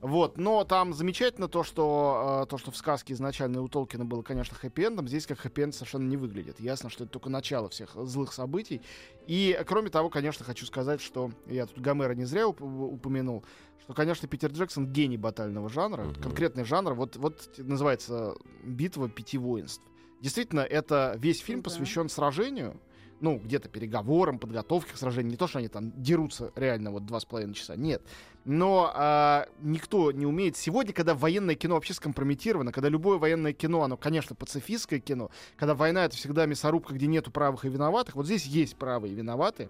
[0.03, 4.23] Вот, но там замечательно то, что э, то, что в сказке изначально у Толкина было,
[4.23, 6.61] конечно, хэппи-эндом, здесь как хэппи-энд совершенно не выглядит.
[6.61, 8.83] Ясно, что это только начало всех злых событий.
[9.27, 13.45] И, кроме того, конечно, хочу сказать, что я тут Гомера не зря уп- упомянул,
[13.83, 16.14] что, конечно, Питер Джексон гений батального жанра, Мгм.
[16.23, 16.95] конкретный жанр.
[16.95, 19.83] Вот, вот называется «Битва пяти воинств».
[20.21, 22.79] Действительно, это весь фильм Ну посвящен сражению,
[23.20, 25.33] ну, где-то переговорам, подготовке к сражению.
[25.33, 27.76] Не то, что они там дерутся реально вот два с половиной часа.
[27.76, 28.02] Нет.
[28.44, 30.56] Но а, никто не умеет.
[30.56, 35.74] Сегодня, когда военное кино вообще скомпрометировано, когда любое военное кино, оно, конечно, пацифистское кино, когда
[35.74, 39.68] война это всегда мясорубка, где нету правых и виноватых, вот здесь есть правые и виноватые.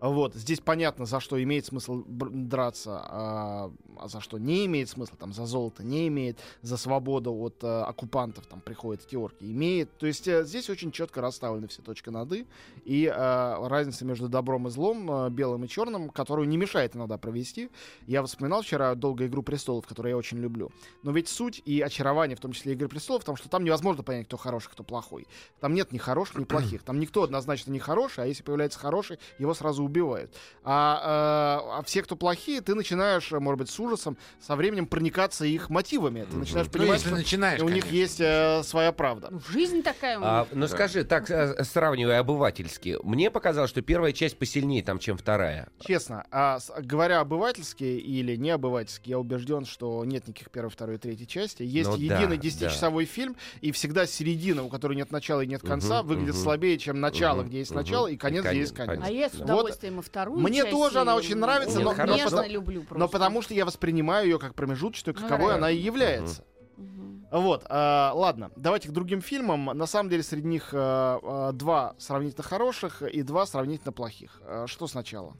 [0.00, 5.16] Вот, здесь понятно, за что имеет смысл драться, а, а за что не имеет смысла,
[5.18, 9.90] там, за золото не имеет, за свободу от а, оккупантов, там, приходят теорки, имеет.
[9.98, 12.46] То есть э, здесь очень четко расставлены все точки над «и»,
[12.84, 17.18] и а, разница между добром и злом, а, белым и черным, которую не мешает иногда
[17.18, 17.68] провести.
[18.06, 20.70] Я вспоминал вчера долго «Игру престолов», которую я очень люблю.
[21.02, 24.04] Но ведь суть и очарование, в том числе «Игры престолов», в том, что там невозможно
[24.04, 25.26] понять, кто хороший, кто плохой.
[25.58, 26.84] Там нет ни хороших, ни плохих.
[26.84, 30.34] Там никто однозначно не хороший, а если появляется хороший, его сразу убивают.
[30.64, 34.86] А, э, а все, кто плохие, ты начинаешь, э, может быть, с ужасом со временем
[34.86, 36.24] проникаться их мотивами.
[36.30, 39.28] Ты начинаешь Ну, понимать, если что начинаешь, у них есть э, своя правда.
[39.30, 40.28] Ну, жизнь такая у них.
[40.30, 40.68] А, ну Да.
[40.68, 45.68] скажи, так э, сравнивая обывательски, мне показалось, что первая часть посильнее там, чем вторая.
[45.80, 50.96] Честно, а, с- говоря обывательски или не обывательски, я убежден, что нет никаких первой, второй
[50.96, 51.62] и третьей части.
[51.62, 52.42] Есть Ну да, единый да.
[52.42, 56.42] 10-часовой фильм, и всегда середина, у которой нет начала и нет конца, Мгм, выглядит мгм.
[56.42, 57.80] слабее, чем начало, Мгм, где есть мгм.
[57.80, 59.02] начало, и конец, где конец, есть конец.
[59.04, 59.44] А я с Да.
[59.78, 62.82] Удовольствием и вторую Мне часть, тоже она очень нравится, ну, но- но нежно потом- люблю
[62.82, 62.98] просто.
[62.98, 65.56] Но потому что я воспринимаю ее как промежуточную, Ну, каковой да.
[65.56, 66.44] она и является.
[66.76, 67.26] Мгм.
[67.30, 69.64] Вот, а, ладно, давайте к другим фильмам.
[69.66, 74.40] На самом деле среди них а, а, два сравнительно хороших и два сравнительно плохих.
[74.44, 75.36] А, что сначала?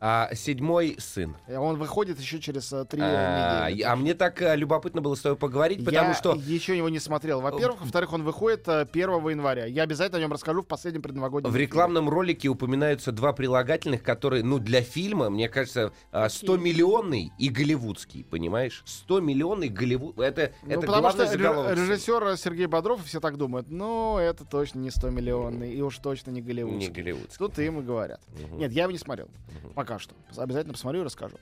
[0.00, 1.36] А седьмой сын.
[1.46, 3.82] Э, Он выходит еще через а, три А, недели.
[3.82, 6.98] а мне так э, любопытно было с тобой поговорить, потому я что еще его не
[6.98, 7.40] смотрел.
[7.40, 9.66] Во-первых, во-вторых, он выходит э, 1 января.
[9.66, 11.50] Я обязательно о нем расскажу в последнем предновогоднем.
[11.50, 18.24] в рекламном ролике упоминаются два прилагательных, которые, ну, для фильма, мне кажется, 100-миллионный и голливудский,
[18.24, 18.82] понимаешь?
[18.86, 20.18] 100-миллионный Голливуд...
[20.18, 21.72] Это, Ну, это потому что заголовок.
[21.76, 26.30] режиссер Сергей Бодров, все так думают, ну, это точно не 100 миллионный, и уж точно
[26.30, 26.92] не Не голливудский.
[26.92, 27.38] голливудский.
[27.38, 28.20] Тут им и говорят.
[28.28, 28.58] Мгм.
[28.58, 29.28] Нет, я его не смотрел.
[29.62, 29.72] Мгм.
[29.84, 30.14] Пока что.
[30.38, 31.36] Обязательно посмотрю и расскажу.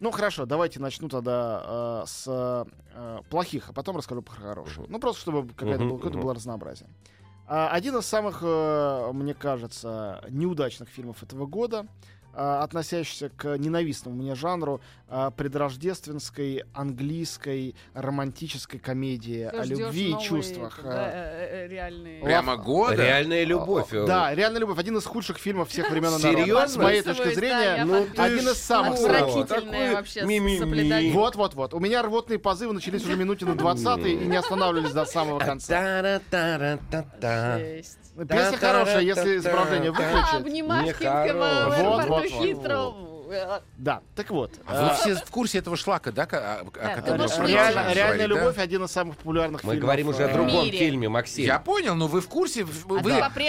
[0.00, 4.80] Ну хорошо, давайте начну тогда э, с э, плохих, а потом расскажу про хороших.
[4.80, 4.92] Мгм.
[4.92, 6.90] Ну просто чтобы какая-то Мгм, было, какое-то было разнообразие.
[7.46, 11.86] А, один из самых, э, мне кажется, неудачных фильмов этого года,
[12.36, 20.80] относящийся к ненавистному мне жанру э, предрождественской английской романтической комедии Ты о любви и чувствах.
[20.82, 21.12] да, э.
[21.12, 22.22] э, э, реальные.
[22.22, 23.02] Прямо года?
[23.02, 23.88] Реальная любовь.
[23.90, 24.78] Да, реально любовь.
[24.78, 26.68] Один из худших фильмов всех времен и Серьезно?
[26.68, 29.00] С моей точки да, зрения, Ну один из самых.
[29.00, 31.12] Отвратительное вообще соблюдание.
[31.12, 31.74] Вот, вот, вот.
[31.74, 36.20] У меня рвотные позывы начались уже минуте на 20 и не останавливались до самого конца.
[38.18, 38.24] Э,
[43.78, 44.52] Да, так вот.
[44.66, 47.42] А Вы все в курсе этого шлака, да, о, о Да, котором ты можешь вы
[47.44, 47.54] выйти.
[47.56, 48.34] реаль- говорите, Реальная да?
[48.34, 49.82] любовь один из самых популярных Мы фильмов.
[49.82, 50.78] говорим уже о э, другом мире.
[50.78, 51.44] фильме, Максим.
[51.44, 53.02] Я понял, но вы в курсе, вы, А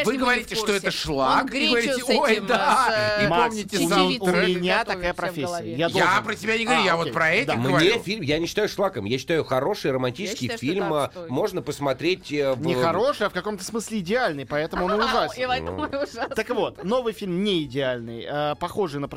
[0.04, 3.48] вы, говорите, что это шлак, Он и гречу говорите, ой, да, с, и э, Макс,
[3.50, 4.18] помните чечевицей.
[4.20, 4.58] у саундтрек.
[4.62, 5.76] меня такая профессия.
[5.76, 5.90] Я
[6.24, 7.56] про тебя не говорю, А, я вот окей, про этих да.
[7.56, 8.00] Мне говорю.
[8.04, 10.94] фильм, я не считаю шлаком, я считаю хороший романтический Я считаю, фильм.
[10.94, 11.28] это а.
[11.30, 12.32] Можно посмотреть.
[12.32, 16.30] э, в- Не хороший, а в каком-то смысле идеальный, поэтому он и И ужасен.
[16.32, 16.36] и.
[16.36, 18.28] Так вот, новый фильм не идеальный,
[18.60, 19.08] похожий на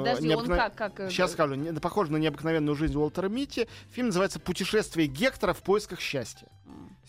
[0.00, 0.36] прошлогоднюю...
[0.38, 1.00] Подожди, он как, как...
[1.00, 3.68] э, Сейчас скажу, не- похожий на необыкновенную жизнь Уолтера Митти.
[3.90, 6.48] Фильм называется «Путешествие Гектора в поисках счастья».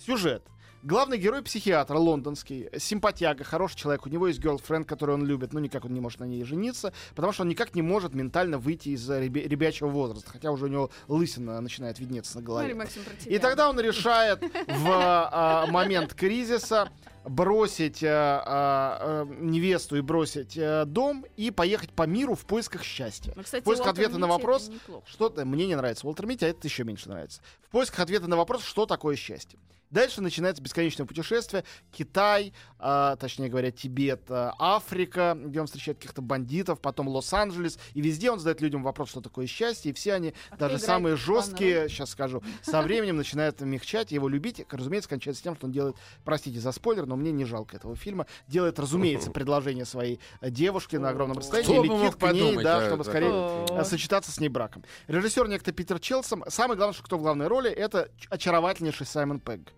[0.06, 0.43] Сюжет.
[0.84, 4.06] Главный герой психиатр лондонский, симпатяга, хороший человек.
[4.06, 6.91] У него есть герлфренд, который он любит, но никак он не может на ней жениться,
[7.15, 10.65] потому что он никак не может ментально выйти из э, ребя- ребячего возраста, хотя уже
[10.65, 12.76] у него лысина начинает виднеться на голове.
[12.76, 13.02] Максим.
[13.26, 16.89] И тогда он решает в а, момент кризиса
[17.25, 22.83] бросить а, а, а, невесту и бросить а, дом и поехать по миру в поисках
[22.83, 23.33] счастья.
[23.36, 25.07] Ну, кстати, Поиск Уолтер ответа на Митти вопрос, это неплохо.
[25.07, 27.41] что мне не нравится Уолтер Митти, а это еще меньше нравится.
[27.62, 29.59] В поисках ответа на вопрос, что такое счастье.
[29.93, 31.63] Дальше начинается бесконечное путешествие.
[31.91, 37.77] Китай, а, точнее говоря, Тибет, а, Африка, где он встречает каких-то бандитов, потом Лос-Анджелес.
[37.93, 39.91] И везде он задает людям вопрос, что такое счастье.
[39.91, 44.65] И все они, А даже самые жесткие, сейчас скажу, со временем начинают мягчать, его любить.
[44.71, 48.26] Разумеется, кончается тем, что он делает, простите за спойлер, но мне не жалко этого фильма,
[48.47, 52.80] делает, разумеется, предложение своей э, девушке на огромном расстоянии, Кто летит к ней, подумать, да,
[52.80, 54.84] да, чтобы скорее э, сочетаться с ней браком.
[55.08, 56.43] Режиссер некто Питер Челсом.
[56.47, 59.71] Самое главное, что кто в главной роли, это очаровательнейший Саймон Пегг.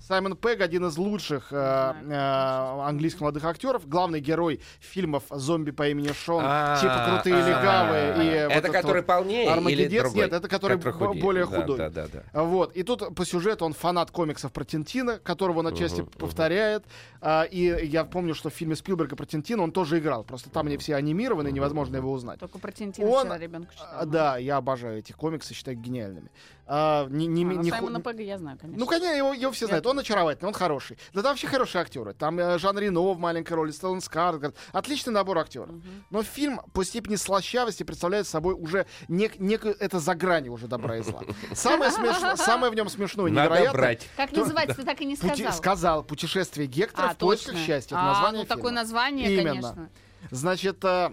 [0.00, 5.88] Саймон Пегг один из лучших э, э, английских молодых актеров, главный герой фильмов «Зомби по
[5.88, 10.14] имени Шон», А, типа «Крутые а, легавые» и Это который полнее или «Армагеддец».
[10.14, 11.90] Нет, это который более худой.
[12.32, 12.76] Вот.
[12.76, 16.84] И тут по сюжету он фанат комиксов про Тинтина, которого он отчасти повторяет.
[17.20, 20.24] А, и я помню, что в фильме Спилберга про Тинтина он тоже играл.
[20.24, 22.38] Просто там они все анимированы, невозможно его узнать.
[22.38, 24.06] Только про Тинтина Он- вчера ребенку читала.
[24.06, 26.30] да, я обожаю эти комиксы, считаю гениальными.
[26.68, 28.80] А, не, не, А, не ху- Саймона Пегга я знаю, конечно.
[28.80, 29.86] ну, конечно, его, его все Я- знают.
[29.86, 30.98] Он очаровательный, он хороший.
[31.14, 32.12] Да там вообще хорошие актеры.
[32.12, 34.56] Там э, Жан Рено в маленькой роли, Стеллан Скарсгард.
[34.72, 35.70] Отличный набор актеров.
[36.10, 39.76] Но фильм по степени слащавости представляет собой уже нек- некую...
[39.78, 41.22] Это за гранью уже добра и зла.
[41.54, 43.78] Самое, смешно, самое в нем смешное, Надо невероятно...
[43.78, 44.08] брать.
[44.16, 45.52] Как называется, ты так и не Пути- сказал.
[45.52, 47.64] сказал «Путешествие Гектора А, в поисках точно.
[47.66, 47.94] счастья».
[47.96, 49.48] Это А, ну, такое название, Именно.
[49.50, 49.90] конечно.
[50.32, 51.12] Значит, э,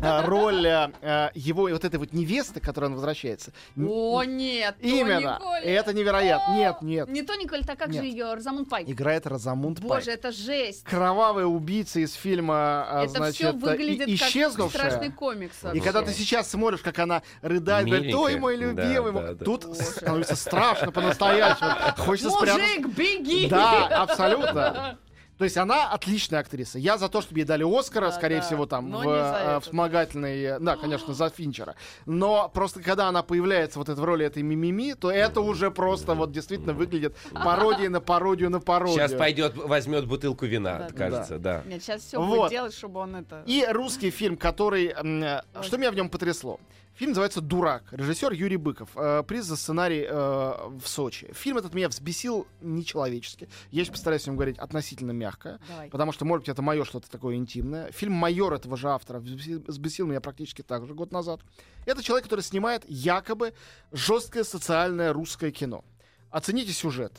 [0.00, 3.52] роль э, э, его и вот этой вот невесты, к которой он возвращается.
[3.76, 5.40] О, нет, Именно.
[5.62, 6.54] Это невероятно.
[6.54, 7.08] Нет, нет.
[7.08, 8.34] Не Тони Коллетт, а как же ее?
[8.34, 8.88] Розамунд Пайк.
[8.88, 10.18] Играет Розамунд Боже, Пайк.
[10.18, 10.84] это жесть.
[10.84, 14.90] Кровавая убийца из фильма, а, это значит, все э, выглядит и- как исчезнувшая.
[14.90, 15.56] страшный комикс.
[15.74, 19.34] И когда ты сейчас смотришь, как она рыдает, говорит, ой, мой любимый, да, мой».
[19.34, 19.44] да.
[19.44, 19.82] тут Боже.
[19.82, 21.70] становится страшно по-настоящему.
[21.96, 22.66] Хочется спрятаться.
[22.66, 23.48] Мужик, беги!
[23.48, 24.98] Да, абсолютно.
[25.38, 26.78] То есть она отличная актриса.
[26.78, 28.42] Я за то, чтобы ей дали Оскара, Да, скорее да.
[28.42, 30.42] всего, там, Но в э, вспомогательной...
[30.42, 31.76] э, Да, конечно, за Финчера.
[32.06, 36.14] Но просто когда она появляется вот это в роли этой мимими, то это уже просто
[36.14, 38.96] вот действительно выглядит пародией на пародию на пародию.
[38.98, 40.94] Сейчас пойдет, возьмет бутылку Да, вина, да.
[40.94, 41.62] кажется, да.
[41.66, 42.36] Нет, сейчас все Вот.
[42.38, 43.42] будет делать, чтобы он это...
[43.46, 44.86] И русский фильм, который...
[44.96, 46.58] э, Что меня в нем потрясло?
[46.98, 47.84] Фильм называется «Дурак».
[47.92, 48.90] Режиссер Юрий Быков.
[48.96, 51.32] Э, Приз за сценарий э, в Сочи.
[51.32, 53.48] Фильм этот меня взбесил нечеловечески.
[53.70, 55.60] Я сейчас постараюсь о нем говорить относительно мягко.
[55.68, 55.90] Давай.
[55.90, 57.92] Потому что, может быть, это мое что-то такое интимное.
[57.92, 61.40] Фильм «Майор» этого же автора взбесил, взбесил меня практически так же год назад.
[61.86, 63.54] Это человек, который снимает якобы
[63.92, 65.84] жесткое социальное русское кино.
[66.30, 67.12] Оцените сюжет.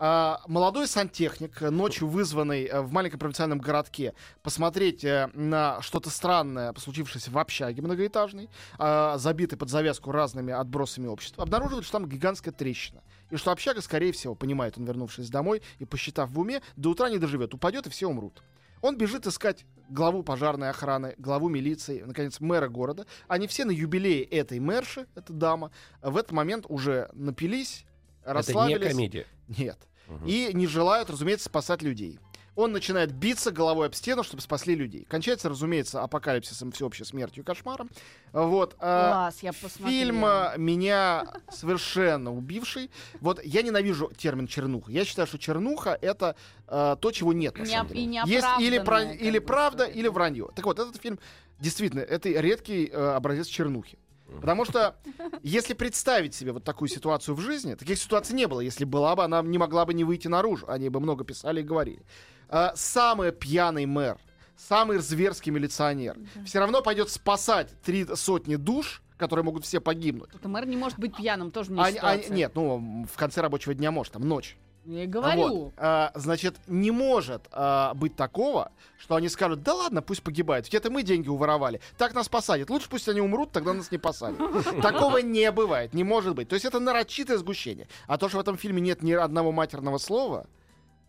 [0.00, 6.08] А, молодой сантехник, э, ночью вызванный э, в маленьком провинциальном городке посмотреть э, на что-то
[6.08, 12.08] странное, случившееся в общаге многоэтажной, а, забитый под завязку разными отбросами общества, обнаруживает, что там
[12.08, 13.02] гигантская трещина.
[13.30, 17.10] И что общага, скорее всего, понимает он, вернувшись домой и посчитав в уме, до утра
[17.10, 18.44] не доживет, упадет и все умрут.
[18.80, 23.04] Он бежит искать главу пожарной охраны, главу милиции, наконец, мэра города.
[23.26, 27.84] Они все на юбилее этой мэрши, эта дама, в этот момент уже напились,
[28.30, 28.88] Это не расслабились.
[28.92, 29.26] комедия.
[29.48, 29.78] Нет.
[30.06, 30.26] Мгм.
[30.26, 32.18] И не желают, разумеется, спасать людей.
[32.56, 35.04] Он начинает биться головой об стену, чтобы спасли людей.
[35.08, 37.88] Кончается, разумеется, апокалипсисом, всеобщей смертью и кошмаром.
[38.32, 38.74] Вот.
[38.80, 39.90] а, Класс, я посмотрела.
[39.90, 42.90] Фильм а, меня совершенно убивший.
[43.20, 44.90] Вот я ненавижу термин чернуха.
[44.90, 46.34] Я считаю, что чернуха это
[46.66, 47.56] а, то, чего нет.
[47.56, 48.22] на Не- самом и деле.
[48.26, 50.48] Есть или, про- или правда, или вранье.
[50.56, 51.20] Так вот, этот фильм
[51.60, 53.98] действительно это редкий э, образец чернухи.
[54.40, 54.94] Потому что
[55.42, 58.60] если представить себе вот такую ситуацию в жизни, таких ситуаций не было.
[58.60, 60.66] Если была бы, она не могла бы не выйти наружу.
[60.68, 62.02] Они бы много писали и говорили.
[62.48, 64.18] А, самый пьяный мэр,
[64.56, 70.30] самый зверский милиционер все равно пойдет спасать три сотни душ, которые могут все погибнуть.
[70.30, 72.26] Тут мэр не может быть пьяным, тоже не ситуация.
[72.28, 74.56] они- нет, ну, в конце рабочего дня может, там ночь.
[74.84, 75.48] Я и говорю.
[75.48, 75.74] Вот.
[75.76, 80.74] А, значит, не может а, быть такого, что они скажут, да ладно, пусть погибает, ведь
[80.74, 81.80] это мы деньги уворовали.
[81.98, 82.70] Так нас посадят.
[82.70, 84.38] Лучше пусть они умрут, тогда нас не посадят.
[84.82, 86.48] Такого не бывает, не может быть.
[86.48, 87.86] То есть это нарочитое сгущение.
[88.06, 90.46] А то, что в этом фильме нет ни одного матерного слова,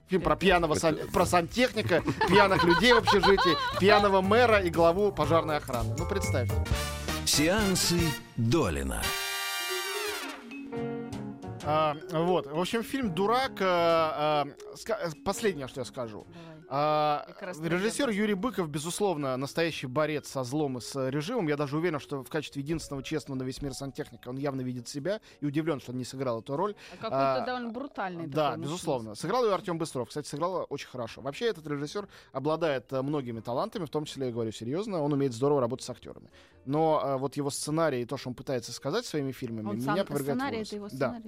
[0.07, 5.57] фильм про пьяного сан- про сантехника, пьяных людей в общежитии, пьяного мэра и главу пожарной
[5.57, 5.95] охраны.
[5.97, 6.55] Ну, представьте.
[7.25, 7.99] Сеансы
[8.35, 9.01] Долина.
[11.69, 13.53] А, вот, в общем, фильм «Дурак».
[13.61, 14.47] а,
[14.89, 16.25] а, последнее, что я скажу.
[16.71, 21.47] А, режиссер Юрий Быков, безусловно, настоящий борец со злом и с режимом.
[21.47, 24.87] Я даже уверен, что в качестве единственного честного на весь мир сантехника он явно видит
[24.87, 26.75] себя и удивлен, что он не сыграл эту роль.
[26.93, 29.15] А какой-то а, довольно брутальный Да, такой безусловно.
[29.15, 30.09] Сыграл ее Артем Быстров.
[30.09, 31.21] Кстати, сыграл очень хорошо.
[31.21, 35.61] Вообще, этот режиссер обладает многими талантами, в том числе, я говорю серьезно, он умеет здорово
[35.61, 36.29] работать с актерами.
[36.65, 39.95] Но э, вот его сценарий и то, что он пытается сказать своими фильмами, Он меня
[39.95, 41.19] сам повергает сценарий, это его Да.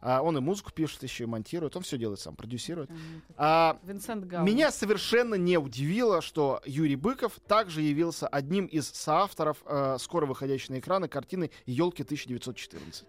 [0.00, 2.90] А, он и музыку пишет, еще и монтирует, он все делает сам, продюсирует.
[3.36, 4.44] А, Винсент Гаул.
[4.46, 10.74] меня совершенно не удивило, что Юрий Быков также явился одним из соавторов э, скоро выходящей
[10.74, 13.04] на экраны картины «Елки 1914».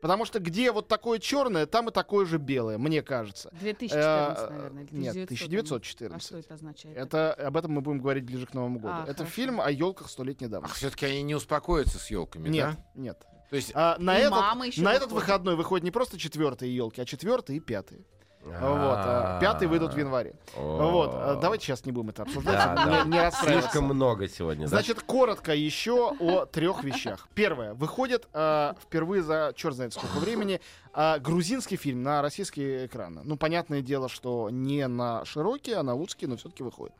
[0.00, 3.50] Потому что где вот такое черное, там и такое же белое, мне кажется.
[3.60, 4.84] 2014, Э, наверное.
[4.84, 5.78] или Нет, 1900.
[5.78, 6.14] 1914.
[6.16, 6.96] А что это означает?
[6.96, 8.94] Это об этом мы будем говорить ближе к Новому году.
[8.94, 9.32] А, Это хорошо.
[9.32, 10.72] фильм о елках столетней давности.
[10.72, 12.84] Ах, все-таки они не успокоятся с елками, Нет, да?
[12.94, 13.26] нет.
[13.50, 16.74] То есть А, на И этот, мама еще на этот выходной выходят не просто четвертые
[16.74, 18.02] елки, а четвертые и пятые.
[18.44, 20.34] Вот, а, пятые выйдут в январе.
[20.56, 23.04] Вот, а, давайте сейчас не будем это обсуждать, Да, чтобы да.
[23.04, 23.30] не.
[23.32, 24.68] Слишком много сегодня, да?
[24.68, 27.28] Значит, коротко еще о трех вещах.
[27.34, 27.74] Первое.
[27.74, 30.60] Выходит а, впервые за черт знает сколько времени
[30.94, 33.20] а, грузинский фильм на российские экраны.
[33.24, 36.94] Ну, понятное дело, что не на широкие, а на узкие, но все-таки выходит.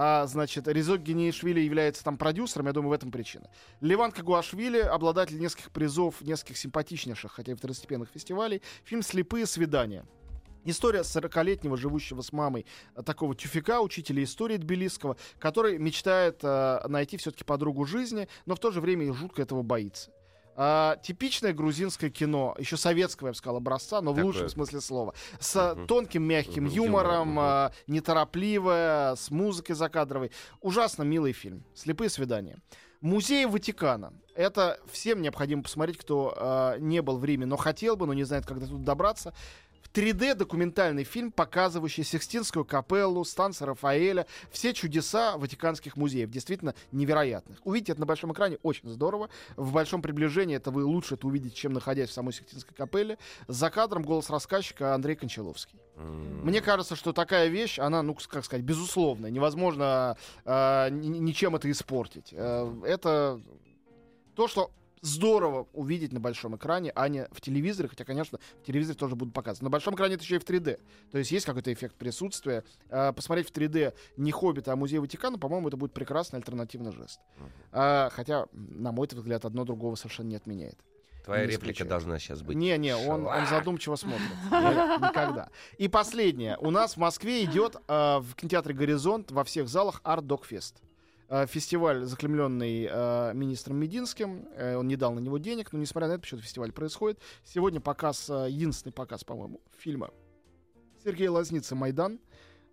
[0.00, 3.50] А, значит, Резок Генеишвили является там продюсером, я думаю, в этом причина.
[3.80, 8.62] Леван Кагуашвили, обладатель нескольких призов, нескольких симпатичнейших, хотя и второстепенных фестивалей.
[8.84, 10.06] Фильм «Слепые свидания».
[10.64, 17.16] История 40-летнего, живущего с мамой, э, такого тюфика, учителя истории Тбилисского, который мечтает э, найти
[17.16, 20.12] все-таки подругу жизни, но в то же время и жутко этого боится.
[20.60, 24.26] А, типичное грузинское кино, еще советского, я бы сказал, образца, но в Такое.
[24.26, 25.14] лучшем смысле слова.
[25.38, 25.86] С Мгм.
[25.86, 30.32] тонким, мягким Мгм, юмором, юмором, а, неторопливое, с музыкой закадровой.
[30.60, 31.62] Ужасно милый фильм.
[31.74, 32.58] Слепые свидания.
[33.00, 34.12] Музей Ватикана.
[34.34, 38.24] Это всем необходимо посмотреть, кто а, не был в Риме, но хотел бы, но не
[38.24, 39.34] знает, как до туда добраться.
[39.88, 47.58] В 3D документальный фильм, показывающий Сикстинскую капеллу, станцию Рафаэля, все чудеса ватиканских музеев, действительно невероятных.
[47.64, 49.30] Увидеть это на большом экране очень здорово.
[49.56, 53.18] В большом приближении это вы лучше это увидите, чем находясь в самой Сикстинской капелле.
[53.48, 55.78] За кадром голос рассказчика Андрей Кончаловский.
[55.96, 59.30] Мне кажется, что такая вещь, она, ну, как сказать, безусловная.
[59.30, 62.28] Невозможно э, ни- ничем это испортить.
[62.32, 63.40] Э, это
[64.36, 64.70] то, что
[65.02, 69.34] здорово увидеть на большом экране, а не в телевизоре, хотя, конечно, в телевизоре тоже будут
[69.34, 69.62] показывать.
[69.62, 70.80] На большом экране это еще и в 3D.
[71.10, 72.64] То есть есть какой-то эффект присутствия.
[72.88, 77.20] Э, посмотреть в 3D не «Хоббита», а «Музей Ватикана», по-моему, это будет прекрасный альтернативный жест.
[77.72, 80.78] А, хотя, на мой взгляд, одно другого совершенно не отменяет.
[81.24, 81.90] Твоя не реплика исключаю.
[81.90, 82.56] должна сейчас быть.
[82.56, 84.28] Не-не, он, он задумчиво смотрит.
[84.50, 85.50] Никогда.
[85.76, 86.56] И последнее.
[86.58, 90.82] У нас в Москве идет э, в кинотеатре «Горизонт» во всех залах «Арт Док Фест».
[91.28, 94.48] Э, Фестиваль, заклемленный э, министром Мединским.
[94.56, 97.20] Э, Он не дал на него денег, но несмотря на это, почему-то фестиваль происходит.
[97.44, 100.10] Сегодня показ, э, единственный показ, по-моему, фильма
[101.04, 102.18] Сергея Лазницы «Майдан».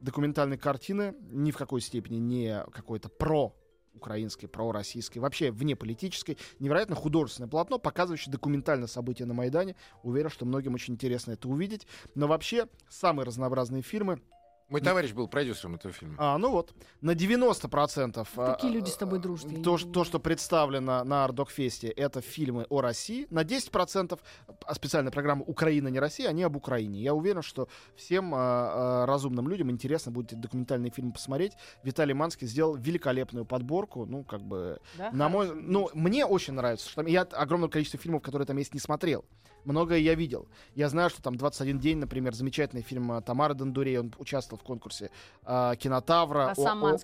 [0.02, 3.56] Документальной картины, ни в какой степени не какой-то про
[3.94, 9.76] украинской, пророссийской, вообще вне политической, невероятно художественное полотно, показывающее документально события на Майдане.
[10.04, 11.88] Уверен, что многим очень интересно это увидеть.
[12.14, 14.22] Но вообще самые разнообразные фильмы.
[14.68, 16.16] Мой товарищ был продюсером этого фильма.
[16.18, 20.04] А, ну вот, на 90% а, Такие люди с тобой а, дружат, То, что- то,
[20.04, 23.28] что представлено на Ардокфесте, это фильмы о России.
[23.30, 24.20] На 10%
[24.66, 27.00] а специальная программа «Украина, не Россия», они об Украине.
[27.00, 31.54] Я уверен, что всем а, а, разумным людям интересно будет эти документальные фильмы посмотреть.
[31.84, 34.08] Виталий Манский сделал великолепную подборку.
[34.08, 35.12] Ну, как бы, Да?
[35.12, 38.74] на мой, ну, мне очень нравится, что там, я огромное количество фильмов, которые там есть,
[38.74, 39.26] не смотрел.
[39.66, 40.48] Многое я видел.
[40.76, 45.10] Я знаю, что там 21 день, например, замечательный фильм Тамары Дондурей, он участвовал в конкурсе
[45.44, 46.54] а, Кинотавра А о,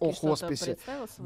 [0.01, 0.77] о- о хосписе.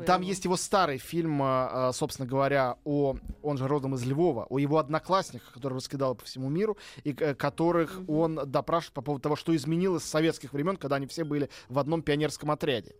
[0.05, 4.59] Там есть его старый фильм, а, собственно говоря, о, он же родом из Львова, о
[4.59, 8.09] его одноклассниках, которые раскидал по всему миру, и к- которых Мгм.
[8.09, 11.79] он допрашивает по поводу того, что изменилось с советских времен, когда они все были в
[11.79, 12.95] одном пионерском отряде.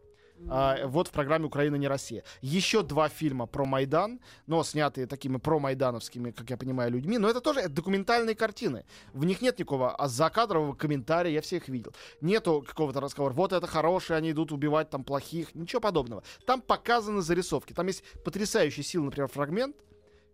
[0.50, 2.24] А, вот в программе «Украина не Россия».
[2.42, 7.18] Еще два фильма про Майдан, но снятые такими промайдановскими, как я понимаю, людьми.
[7.18, 8.86] Но это тоже это документальные картины.
[9.14, 11.94] В них нет никакого а закадрового комментария, я всех видел.
[12.22, 13.34] Нету какого-то разговора.
[13.34, 15.56] Вот это хорошие, они идут убивать там плохих.
[15.56, 16.24] Ничего подобного.
[16.46, 17.74] Там показаны зарисовки.
[17.74, 19.76] Там есть потрясающий сил, например, фрагмент,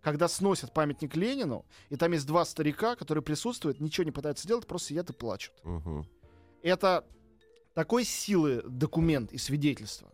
[0.02, 4.66] когда сносят памятник Ленину, и там есть два старика, которые присутствуют, ничего не пытаются делать,
[4.66, 5.54] просто сидят и плачут.
[5.64, 6.06] Мгм.
[6.64, 7.06] это
[7.74, 10.12] такой силы документ и свидетельство.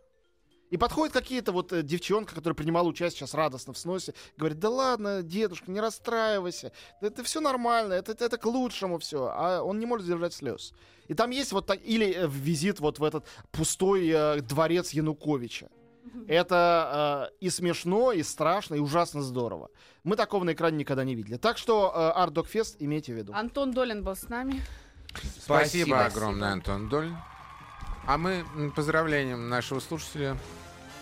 [0.70, 4.70] И подходит какие-то вот э, девчонка, которая принимала участие сейчас радостно в сносе, говорит, да
[4.70, 9.80] ладно, дедушка, не расстраивайся, да это все нормально, это, это к лучшему все, а он
[9.80, 10.74] не может сдержать слез.
[11.08, 15.70] И там есть вот так, или э, визит вот в этот пустой э, дворец Януковича.
[16.28, 19.70] Это э, и смешно, и страшно, и ужасно здорово.
[20.04, 21.38] Мы такого на экране никогда не видели.
[21.38, 23.34] Так что э, Art Dog Fest имейте в виду.
[23.34, 24.62] Антон Долин был с нами.
[25.14, 26.05] Спасибо, Спасибо.
[26.05, 27.12] огромное, Антон Доль.
[28.08, 28.45] А мы
[28.76, 30.38] поздравляем нашего слушателя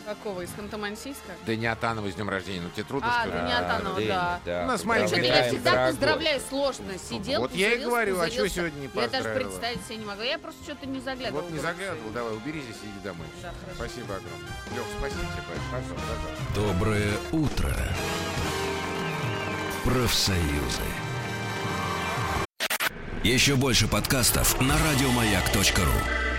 [0.06, 0.42] Какого?
[0.42, 1.32] Из Ханты-Мансийска?
[1.48, 1.66] Дани
[2.12, 2.62] с днем рождения.
[2.62, 3.42] Ну, тебе трудно А, сказать.
[3.42, 4.62] Дани Атанова, День, да.
[4.64, 5.92] У нас маленькая Что-то я всегда дорогой.
[5.92, 6.98] поздравляю сложно.
[7.00, 8.56] Сидел, Вот я и говорю, а пузырился.
[8.56, 9.50] сегодня не Я даже поздравила?
[9.50, 10.22] представить себе не могу.
[10.22, 11.42] Я просто что-то не заглядывала.
[11.42, 13.26] Вот не заглядывал, давай, убери здесь и иди домой.
[13.42, 13.76] Да, хорошо.
[13.78, 14.50] Спасибо огромное.
[14.76, 15.44] Лех, спасибо тебе.
[16.54, 17.76] Да, Доброе утро.
[19.84, 20.82] Профсоюзы.
[23.24, 26.35] Еще больше подкастов на радиомаяк.ру.